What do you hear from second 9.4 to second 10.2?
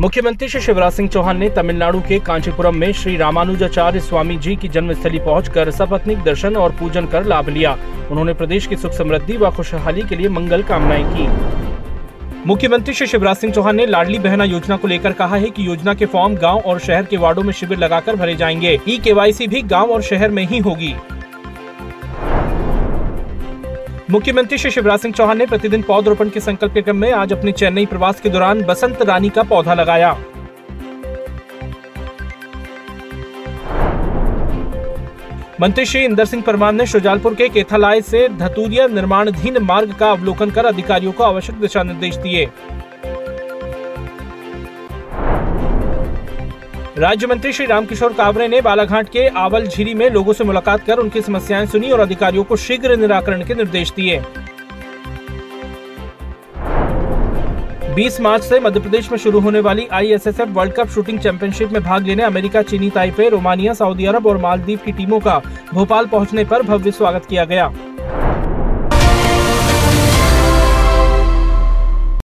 खुशहाली के